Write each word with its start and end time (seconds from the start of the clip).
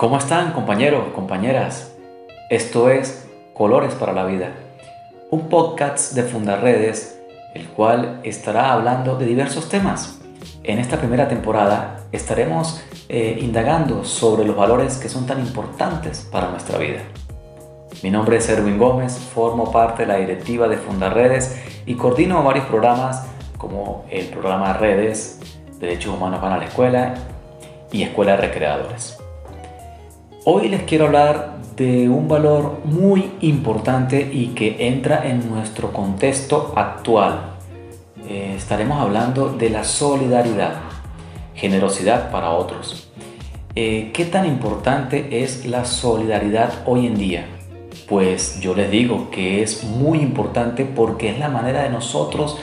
¿Cómo 0.00 0.16
están 0.16 0.52
compañeros, 0.52 1.08
compañeras? 1.14 1.94
Esto 2.48 2.88
es 2.88 3.28
Colores 3.52 3.94
para 3.94 4.14
la 4.14 4.24
Vida, 4.24 4.54
un 5.30 5.50
podcast 5.50 6.14
de 6.14 6.22
Fundarredes, 6.22 7.20
el 7.52 7.68
cual 7.68 8.18
estará 8.22 8.72
hablando 8.72 9.16
de 9.16 9.26
diversos 9.26 9.68
temas. 9.68 10.18
En 10.62 10.78
esta 10.78 10.96
primera 10.96 11.28
temporada 11.28 11.98
estaremos 12.12 12.82
eh, 13.10 13.40
indagando 13.42 14.02
sobre 14.02 14.46
los 14.46 14.56
valores 14.56 14.96
que 14.96 15.10
son 15.10 15.26
tan 15.26 15.38
importantes 15.38 16.26
para 16.32 16.50
nuestra 16.50 16.78
vida. 16.78 17.02
Mi 18.02 18.10
nombre 18.10 18.38
es 18.38 18.48
Erwin 18.48 18.78
Gómez, 18.78 19.18
formo 19.18 19.70
parte 19.70 20.04
de 20.04 20.08
la 20.08 20.16
directiva 20.16 20.66
de 20.66 20.78
Fundarredes 20.78 21.62
y 21.84 21.96
coordino 21.96 22.42
varios 22.42 22.64
programas 22.64 23.26
como 23.58 24.06
el 24.08 24.28
programa 24.28 24.72
Redes, 24.72 25.40
Derechos 25.78 26.14
Humanos 26.14 26.40
van 26.40 26.54
a 26.54 26.56
la 26.56 26.64
Escuela 26.64 27.16
y 27.92 28.02
Escuela 28.02 28.36
de 28.36 28.38
Recreadores. 28.38 29.20
Hoy 30.52 30.68
les 30.68 30.82
quiero 30.82 31.06
hablar 31.06 31.58
de 31.76 32.08
un 32.08 32.26
valor 32.26 32.80
muy 32.82 33.30
importante 33.40 34.28
y 34.32 34.48
que 34.48 34.88
entra 34.88 35.28
en 35.28 35.48
nuestro 35.48 35.92
contexto 35.92 36.72
actual. 36.74 37.52
Eh, 38.28 38.54
estaremos 38.56 39.00
hablando 39.00 39.50
de 39.50 39.70
la 39.70 39.84
solidaridad, 39.84 40.80
generosidad 41.54 42.32
para 42.32 42.50
otros. 42.50 43.12
Eh, 43.76 44.10
¿Qué 44.12 44.24
tan 44.24 44.44
importante 44.44 45.44
es 45.44 45.66
la 45.66 45.84
solidaridad 45.84 46.82
hoy 46.84 47.06
en 47.06 47.16
día? 47.16 47.46
Pues 48.08 48.58
yo 48.58 48.74
les 48.74 48.90
digo 48.90 49.30
que 49.30 49.62
es 49.62 49.84
muy 49.84 50.18
importante 50.18 50.84
porque 50.84 51.30
es 51.30 51.38
la 51.38 51.48
manera 51.48 51.84
de 51.84 51.90
nosotros 51.90 52.58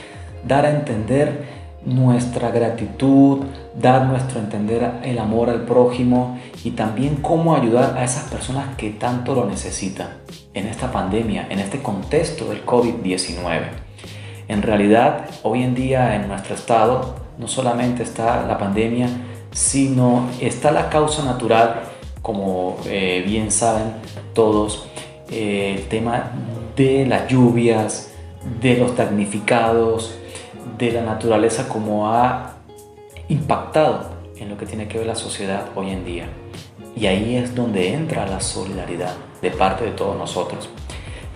dar 0.45 0.65
a 0.65 0.71
entender 0.71 1.56
nuestra 1.87 2.51
gratitud, 2.51 3.45
dar 3.79 4.05
nuestro 4.05 4.39
entender 4.39 4.91
el 5.03 5.17
amor 5.19 5.49
al 5.49 5.61
prójimo 5.61 6.37
y 6.63 6.71
también 6.71 7.15
cómo 7.15 7.55
ayudar 7.55 7.97
a 7.97 8.03
esas 8.03 8.25
personas 8.25 8.75
que 8.75 8.89
tanto 8.89 9.33
lo 9.33 9.45
necesitan 9.45 10.09
en 10.53 10.67
esta 10.67 10.91
pandemia, 10.91 11.47
en 11.49 11.59
este 11.59 11.81
contexto 11.81 12.49
del 12.49 12.65
COVID-19. 12.65 13.61
En 14.49 14.61
realidad, 14.61 15.29
hoy 15.43 15.63
en 15.63 15.75
día 15.75 16.15
en 16.15 16.27
nuestro 16.27 16.55
estado 16.55 17.15
no 17.37 17.47
solamente 17.47 18.03
está 18.03 18.45
la 18.45 18.57
pandemia, 18.57 19.07
sino 19.51 20.29
está 20.41 20.71
la 20.71 20.89
causa 20.89 21.23
natural, 21.23 21.83
como 22.21 22.77
eh, 22.85 23.23
bien 23.25 23.49
saben 23.49 23.93
todos, 24.33 24.89
eh, 25.31 25.75
el 25.77 25.87
tema 25.87 26.31
de 26.75 27.05
las 27.05 27.29
lluvias, 27.29 28.11
de 28.61 28.77
los 28.77 28.95
damnificados, 28.97 30.17
de 30.77 30.91
la 30.91 31.01
naturaleza 31.01 31.67
como 31.67 32.11
ha 32.13 32.55
impactado 33.29 34.09
en 34.37 34.49
lo 34.49 34.57
que 34.57 34.65
tiene 34.65 34.87
que 34.87 34.97
ver 34.97 35.07
la 35.07 35.15
sociedad 35.15 35.65
hoy 35.75 35.89
en 35.91 36.05
día. 36.05 36.27
Y 36.95 37.05
ahí 37.05 37.35
es 37.35 37.55
donde 37.55 37.93
entra 37.93 38.25
la 38.25 38.39
solidaridad 38.39 39.13
de 39.41 39.51
parte 39.51 39.85
de 39.85 39.91
todos 39.91 40.17
nosotros. 40.17 40.69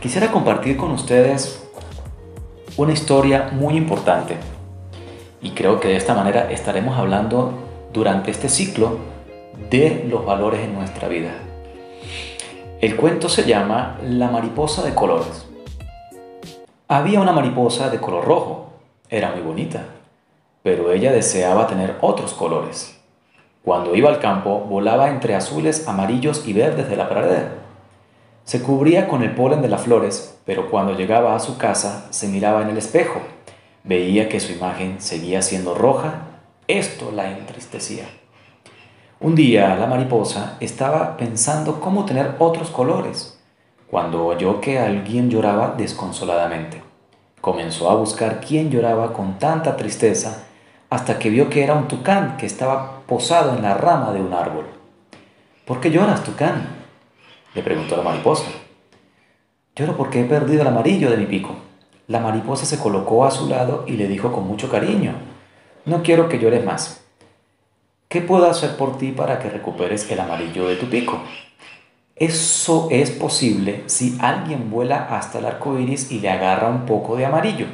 Quisiera 0.02 0.32
compartir 0.32 0.78
con 0.78 0.92
ustedes 0.92 1.70
una 2.78 2.94
historia 2.94 3.50
muy 3.52 3.76
importante 3.76 4.38
y 5.42 5.52
creo 5.52 5.80
que 5.80 5.90
de 5.90 5.98
esta 5.98 6.14
manera 6.14 6.52
estaremos 6.52 6.98
hablando 6.98 7.54
durante 7.94 8.32
este 8.32 8.50
ciclo 8.50 8.98
de 9.70 10.06
los 10.10 10.26
valores 10.26 10.62
en 10.62 10.74
nuestra 10.74 11.08
vida. 11.08 11.32
El 12.80 12.96
cuento 12.96 13.30
se 13.30 13.44
llama 13.44 14.00
La 14.04 14.30
mariposa 14.32 14.84
de 14.84 14.96
colores. 14.96 15.46
Había 16.88 17.22
una 17.22 17.32
mariposa 17.32 17.90
de 17.90 18.00
color 18.00 18.26
rojo 18.26 18.71
era 19.12 19.32
muy 19.32 19.42
bonita, 19.42 19.84
pero 20.64 20.94
ella 20.94 21.12
deseaba 21.12 21.68
tener 21.68 21.98
otros 22.00 22.34
colores. 22.34 22.98
Cuando 23.62 23.94
iba 23.94 24.10
al 24.10 24.20
campo, 24.20 24.62
volaba 24.62 25.10
entre 25.10 25.36
azules, 25.36 25.86
amarillos 25.90 26.48
y 26.48 26.54
verdes 26.54 26.90
de 26.90 26.96
la 26.96 27.10
pradera. 27.10 27.56
Se 28.46 28.64
cubría 28.64 29.10
con 29.10 29.22
el 29.22 29.36
polen 29.36 29.62
de 29.62 29.68
las 29.68 29.82
flores, 29.82 30.40
pero 30.46 30.72
cuando 30.72 30.96
llegaba 30.96 31.36
a 31.36 31.40
su 31.40 31.58
casa 31.58 32.08
se 32.10 32.30
miraba 32.30 32.62
en 32.62 32.70
el 32.70 32.78
espejo. 32.78 33.20
Veía 33.84 34.30
que 34.30 34.40
su 34.40 34.54
imagen 34.54 35.02
seguía 35.02 35.42
siendo 35.42 35.76
roja. 35.76 36.28
Esto 36.70 37.12
la 37.12 37.32
entristecía. 37.32 38.06
Un 39.20 39.36
día 39.36 39.76
la 39.76 39.88
mariposa 39.88 40.56
estaba 40.62 41.18
pensando 41.18 41.82
cómo 41.82 42.06
tener 42.06 42.36
otros 42.40 42.70
colores, 42.70 43.38
cuando 43.90 44.26
oyó 44.26 44.62
que 44.62 44.80
alguien 44.80 45.30
lloraba 45.30 45.76
desconsoladamente. 45.78 46.91
Comenzó 47.42 47.90
a 47.90 47.96
buscar 47.96 48.40
quién 48.40 48.70
lloraba 48.70 49.14
con 49.14 49.40
tanta 49.40 49.76
tristeza 49.76 50.44
hasta 50.92 51.18
que 51.18 51.30
vio 51.30 51.50
que 51.50 51.64
era 51.64 51.74
un 51.74 51.88
tucán 51.88 52.38
que 52.38 52.46
estaba 52.46 53.02
posado 53.08 53.56
en 53.56 53.64
la 53.64 53.74
rama 53.74 54.12
de 54.12 54.22
un 54.22 54.34
árbol. 54.34 54.66
¿Por 55.66 55.80
qué 55.80 55.90
lloras, 55.90 56.24
tucán? 56.24 56.68
le 57.56 57.64
preguntó 57.64 57.98
la 57.98 58.04
mariposa. 58.04 58.46
Lloro 59.76 59.98
porque 59.98 60.22
he 60.22 60.26
perdido 60.26 60.62
el 60.62 60.68
amarillo 60.68 61.10
de 61.10 61.18
mi 61.18 61.26
pico. 61.26 61.56
La 62.08 62.20
mariposa 62.20 62.66
se 62.66 62.78
colocó 62.78 63.26
a 63.26 63.32
su 63.32 63.48
lado 63.48 63.86
y 63.88 63.94
le 63.94 64.08
dijo 64.08 64.32
con 64.32 64.46
mucho 64.46 64.70
cariño, 64.70 65.14
no 65.86 66.04
quiero 66.04 66.30
que 66.30 66.40
llores 66.40 66.64
más. 66.64 67.04
¿Qué 68.08 68.22
puedo 68.22 68.50
hacer 68.50 68.76
por 68.76 68.98
ti 68.98 69.14
para 69.14 69.40
que 69.40 69.50
recuperes 69.50 70.12
el 70.12 70.20
amarillo 70.20 70.68
de 70.68 70.76
tu 70.76 70.88
pico? 70.88 71.22
Eso 72.22 72.88
es 72.92 73.10
posible 73.10 73.82
si 73.88 74.16
alguien 74.22 74.70
vuela 74.70 75.08
hasta 75.10 75.40
el 75.40 75.46
arco 75.48 75.80
iris 75.80 76.12
y 76.12 76.20
le 76.20 76.30
agarra 76.30 76.70
un 76.70 76.86
poco 76.86 77.16
de 77.16 77.26
amarillo. 77.26 77.66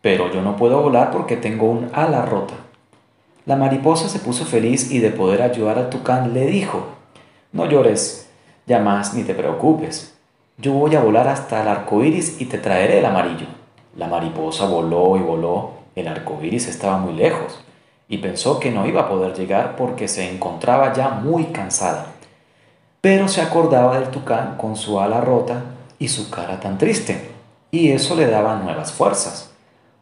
Pero 0.00 0.32
yo 0.32 0.40
no 0.40 0.54
puedo 0.54 0.80
volar 0.80 1.10
porque 1.10 1.36
tengo 1.36 1.68
un 1.68 1.90
ala 1.92 2.22
rota. 2.22 2.54
La 3.44 3.56
mariposa 3.56 4.08
se 4.08 4.20
puso 4.20 4.44
feliz 4.44 4.92
y 4.92 5.00
de 5.00 5.10
poder 5.10 5.42
ayudar 5.42 5.78
al 5.78 5.90
tucán 5.90 6.32
le 6.32 6.46
dijo: 6.46 6.86
No 7.50 7.66
llores, 7.66 8.30
ya 8.68 8.78
más 8.78 9.14
ni 9.14 9.24
te 9.24 9.34
preocupes. 9.34 10.14
Yo 10.58 10.72
voy 10.74 10.94
a 10.94 11.00
volar 11.00 11.26
hasta 11.26 11.60
el 11.60 11.66
arco 11.66 12.04
iris 12.04 12.40
y 12.40 12.44
te 12.44 12.58
traeré 12.58 13.00
el 13.00 13.06
amarillo. 13.06 13.48
La 13.96 14.06
mariposa 14.06 14.68
voló 14.68 15.16
y 15.16 15.20
voló. 15.22 15.72
El 15.96 16.06
arco 16.06 16.38
iris 16.40 16.68
estaba 16.68 16.98
muy 16.98 17.14
lejos 17.14 17.64
y 18.08 18.18
pensó 18.18 18.60
que 18.60 18.70
no 18.70 18.86
iba 18.86 19.00
a 19.00 19.08
poder 19.08 19.34
llegar 19.34 19.74
porque 19.74 20.06
se 20.06 20.30
encontraba 20.30 20.92
ya 20.92 21.08
muy 21.08 21.46
cansada 21.46 22.12
pero 23.06 23.28
se 23.28 23.40
acordaba 23.40 24.00
del 24.00 24.08
tucán 24.08 24.56
con 24.56 24.74
su 24.74 24.98
ala 24.98 25.20
rota 25.20 25.62
y 25.96 26.08
su 26.08 26.28
cara 26.28 26.58
tan 26.58 26.76
triste, 26.76 27.30
y 27.70 27.92
eso 27.92 28.16
le 28.16 28.26
daba 28.26 28.56
nuevas 28.56 28.90
fuerzas. 28.92 29.54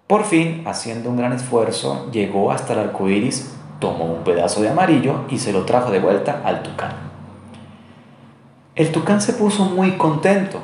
Por 0.07 0.25
fin, 0.25 0.63
haciendo 0.67 1.11
un 1.11 1.19
gran 1.19 1.35
esfuerzo, 1.35 2.09
llegó 2.13 2.51
hasta 2.51 2.73
el 2.73 2.79
arco 2.79 3.11
iris, 3.11 3.55
tomó 3.79 4.07
un 4.07 4.25
pedazo 4.25 4.63
de 4.63 4.71
amarillo 4.71 5.27
y 5.29 5.37
se 5.37 5.53
lo 5.53 5.67
trajo 5.67 5.91
de 5.91 6.01
vuelta 6.01 6.41
al 6.47 6.63
tucán. 6.63 6.93
El 8.75 8.91
tucán 8.91 9.21
se 9.21 9.35
puso 9.35 9.67
muy 9.67 9.99
contento, 9.99 10.61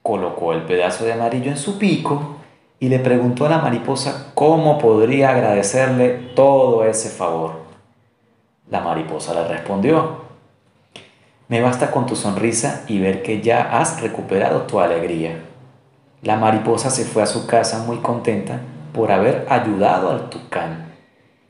colocó 0.00 0.52
el 0.52 0.62
pedazo 0.62 1.04
de 1.04 1.14
amarillo 1.14 1.50
en 1.50 1.58
su 1.58 1.76
pico 1.76 2.36
y 2.78 2.88
le 2.88 3.00
preguntó 3.00 3.46
a 3.46 3.48
la 3.48 3.58
mariposa 3.58 4.30
cómo 4.34 4.78
podría 4.78 5.30
agradecerle 5.30 6.10
todo 6.36 6.84
ese 6.84 7.08
favor. 7.08 7.64
La 8.70 8.80
mariposa 8.80 9.34
le 9.34 9.48
respondió, 9.48 10.23
me 11.48 11.60
basta 11.60 11.90
con 11.90 12.06
tu 12.06 12.16
sonrisa 12.16 12.84
y 12.88 12.98
ver 12.98 13.22
que 13.22 13.40
ya 13.40 13.78
has 13.78 14.00
recuperado 14.00 14.62
tu 14.62 14.80
alegría. 14.80 15.42
La 16.22 16.36
mariposa 16.36 16.90
se 16.90 17.04
fue 17.04 17.22
a 17.22 17.26
su 17.26 17.46
casa 17.46 17.84
muy 17.84 17.98
contenta 17.98 18.60
por 18.92 19.12
haber 19.12 19.46
ayudado 19.50 20.10
al 20.10 20.30
tucán 20.30 20.92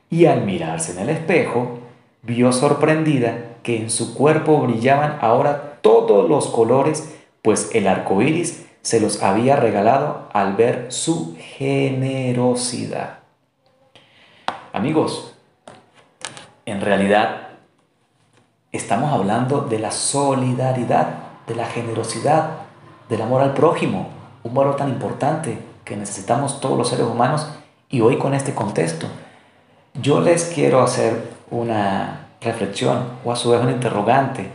y 0.09 0.25
al 0.25 0.41
mirarse 0.41 0.91
en 0.91 0.99
el 0.99 1.09
espejo 1.09 1.79
vio 2.23 2.51
sorprendida 2.51 3.55
que 3.63 3.77
en 3.77 3.89
su 3.89 4.13
cuerpo 4.13 4.59
brillaban 4.59 5.17
ahora 5.21 5.79
todos 5.81 6.29
los 6.29 6.47
colores, 6.47 7.15
pues 7.41 7.69
el 7.73 7.87
arco 7.87 8.21
iris 8.21 8.65
se 8.81 8.99
los 8.99 9.23
había 9.23 9.55
regalado 9.55 10.29
al 10.33 10.55
ver 10.55 10.87
su 10.89 11.35
generosidad. 11.39 13.19
Amigos, 14.73 15.35
en 16.65 16.81
realidad 16.81 17.44
estamos 18.75 19.11
hablando 19.11 19.61
de 19.61 19.79
la 19.79 19.91
solidaridad, 19.91 21.07
de 21.47 21.55
la 21.55 21.65
generosidad, 21.65 22.49
del 23.09 23.21
amor 23.21 23.41
al 23.41 23.53
prójimo, 23.53 24.07
un 24.43 24.53
valor 24.53 24.75
tan 24.75 24.89
importante 24.89 25.59
que 25.83 25.95
necesitamos 25.95 26.59
todos 26.59 26.77
los 26.77 26.89
seres 26.89 27.05
humanos 27.05 27.47
y 27.89 28.01
hoy 28.01 28.17
con 28.17 28.33
este 28.33 28.53
contexto. 28.53 29.07
Yo 30.01 30.19
les 30.19 30.45
quiero 30.45 30.81
hacer 30.81 31.31
una 31.51 32.27
reflexión 32.41 33.03
o 33.23 33.31
a 33.31 33.35
su 33.35 33.51
vez 33.51 33.61
un 33.61 33.71
interrogante. 33.71 34.51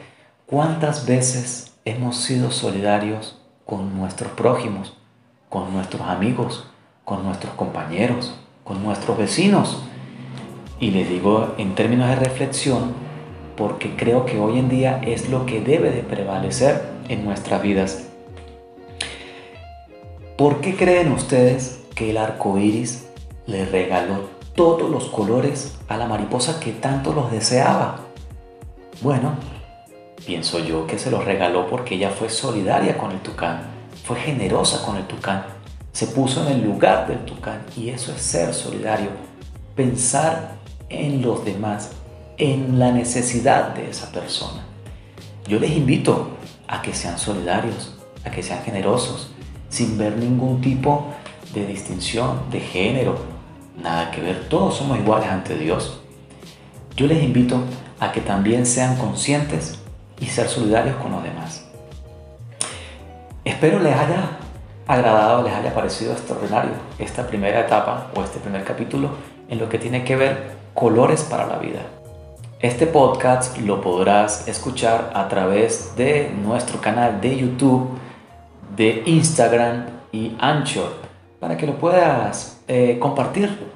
¿Cuántas 0.47 1.07
veces 1.07 1.73
hemos 1.85 2.17
sido 2.17 2.51
solidarios 2.51 3.39
con 3.65 3.97
nuestros 3.97 4.33
prójimos, 4.33 4.97
con 5.49 5.73
nuestros 5.73 6.03
amigos, 6.03 6.67
con 7.05 7.25
nuestros 7.25 7.55
compañeros, 7.55 8.35
con 8.65 8.83
nuestros 8.83 9.17
vecinos? 9.17 9.83
Y 10.79 10.91
les 10.91 11.09
digo 11.09 11.55
en 11.59 11.75
términos 11.75 12.09
de 12.09 12.17
reflexión, 12.17 13.10
porque 13.61 13.95
creo 13.95 14.25
que 14.25 14.41
hoy 14.41 14.59
en 14.59 14.71
día 14.71 15.01
es 15.05 15.29
lo 15.29 15.45
que 15.45 15.61
debe 15.61 15.91
de 15.91 16.03
prevalecer 16.03 16.83
en 17.11 17.25
nuestras 17.25 17.61
vidas. 17.61 18.07
¿Por 20.39 20.63
qué 20.63 20.75
creen 20.75 21.13
ustedes 21.13 21.83
que 21.95 22.11
el 22.11 22.17
arco 22.17 22.59
iris 22.59 23.07
le 23.47 23.67
regaló 23.67 24.31
todos 24.55 24.91
los 24.91 25.11
colores 25.11 25.79
a 25.89 25.99
la 25.99 26.07
mariposa 26.07 26.59
que 26.59 26.73
tanto 26.73 27.13
los 27.13 27.31
deseaba? 27.31 28.01
Bueno, 29.03 29.35
Pienso 30.25 30.59
yo 30.59 30.87
que 30.87 30.99
se 30.99 31.11
los 31.11 31.25
regaló 31.25 31.67
porque 31.67 31.95
ella 31.95 32.11
fue 32.11 32.29
solidaria 32.29 32.99
con 32.99 33.11
el 33.11 33.21
tucán, 33.21 33.63
fue 34.05 34.17
generosa 34.17 34.85
con 34.85 34.97
el 34.97 35.07
tucán, 35.07 35.45
se 35.93 36.09
puso 36.09 36.47
en 36.47 36.53
el 36.53 36.63
lugar 36.63 37.09
del 37.09 37.25
tucán 37.25 37.63
y 37.75 37.89
eso 37.89 38.13
es 38.13 38.21
ser 38.21 38.53
solidario, 38.53 39.09
pensar 39.75 40.57
en 40.91 41.23
los 41.23 41.43
demás, 41.45 41.93
en 42.41 42.79
la 42.79 42.91
necesidad 42.91 43.75
de 43.75 43.91
esa 43.91 44.11
persona. 44.11 44.63
Yo 45.47 45.61
les 45.61 45.73
invito 45.73 46.31
a 46.67 46.81
que 46.81 46.95
sean 46.95 47.19
solidarios, 47.19 47.99
a 48.25 48.31
que 48.31 48.43
sean 48.43 48.63
generosos, 48.63 49.31
sin 49.69 49.99
ver 49.99 50.17
ningún 50.17 50.63
tipo 50.63 51.09
de 51.53 51.67
distinción 51.67 52.51
de 52.51 52.61
género, 52.61 53.19
nada 53.83 54.11
que 54.11 54.23
ver, 54.23 54.49
todos 54.49 54.77
somos 54.77 54.99
iguales 54.99 55.29
ante 55.29 55.59
Dios. 55.59 56.01
Yo 56.97 57.07
les 57.07 57.23
invito 57.23 57.63
a 57.99 58.11
que 58.11 58.23
también 58.23 58.65
sean 58.65 58.97
conscientes 58.97 59.79
y 60.19 60.27
ser 60.27 60.49
solidarios 60.49 60.97
con 60.97 61.13
los 61.13 61.23
demás. 61.23 61.67
Espero 63.45 63.81
les 63.81 63.95
haya 63.95 64.39
agradado, 64.87 65.43
les 65.43 65.53
haya 65.53 65.75
parecido 65.75 66.13
extraordinario 66.13 66.73
esta 66.99 67.27
primera 67.27 67.61
etapa 67.61 68.11
o 68.17 68.23
este 68.25 68.39
primer 68.39 68.65
capítulo 68.65 69.11
en 69.51 69.59
lo 69.59 69.69
que 69.69 69.79
tiene 69.79 70.05
que 70.05 70.17
ver 70.17 70.53
colores 70.73 71.23
para 71.23 71.47
la 71.47 71.59
vida. 71.59 72.00
Este 72.63 72.87
podcast 72.87 73.57
lo 73.57 73.81
podrás 73.81 74.47
escuchar 74.47 75.13
a 75.15 75.29
través 75.29 75.97
de 75.97 76.29
nuestro 76.29 76.79
canal 76.79 77.19
de 77.23 77.39
YouTube, 77.39 77.89
de 78.77 79.03
Instagram 79.07 79.87
y 80.13 80.37
Anchor, 80.39 80.93
para 81.41 81.57
que 81.57 81.67
lo 81.67 81.79
puedas 81.79 82.61
eh, 82.69 82.99
compartir 83.01 83.67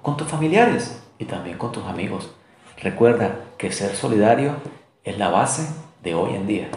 con 0.00 0.16
tus 0.16 0.26
familiares 0.26 1.02
y 1.18 1.26
también 1.26 1.58
con 1.58 1.70
tus 1.70 1.84
amigos. 1.84 2.30
Recuerda 2.78 3.40
que 3.58 3.72
ser 3.72 3.94
solidario 3.94 4.54
es 5.04 5.18
la 5.18 5.28
base 5.28 5.68
de 6.02 6.14
hoy 6.14 6.34
en 6.34 6.46
día. 6.46 6.68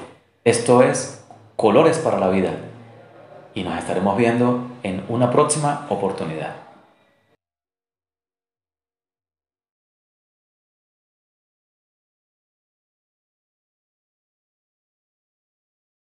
Esto 0.44 0.83
es 0.83 1.24
Colores 1.56 1.98
para 1.98 2.19
la 2.19 2.27
Vida 2.27 2.56
y 3.54 3.63
nos 3.63 3.80
estaremos 3.80 4.18
viendo 4.18 4.68
en 4.83 5.06
una 5.07 5.31
próxima 5.31 5.86
oportunidad. 5.88 6.73